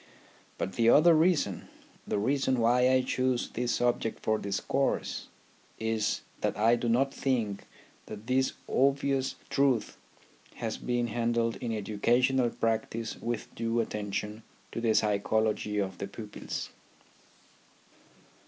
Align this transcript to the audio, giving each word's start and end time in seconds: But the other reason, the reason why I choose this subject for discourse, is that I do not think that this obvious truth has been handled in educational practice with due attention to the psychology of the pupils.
But 0.57 0.73
the 0.77 0.89
other 0.89 1.13
reason, 1.13 1.67
the 2.07 2.17
reason 2.17 2.59
why 2.59 2.89
I 2.89 3.03
choose 3.03 3.49
this 3.49 3.75
subject 3.75 4.23
for 4.23 4.39
discourse, 4.39 5.27
is 5.77 6.21
that 6.39 6.57
I 6.57 6.75
do 6.75 6.89
not 6.89 7.13
think 7.13 7.65
that 8.07 8.25
this 8.25 8.53
obvious 8.67 9.35
truth 9.51 9.97
has 10.55 10.77
been 10.79 11.05
handled 11.05 11.57
in 11.57 11.71
educational 11.71 12.49
practice 12.49 13.15
with 13.21 13.53
due 13.53 13.79
attention 13.79 14.41
to 14.71 14.81
the 14.81 14.95
psychology 14.95 15.77
of 15.77 15.99
the 15.99 16.07
pupils. 16.07 16.71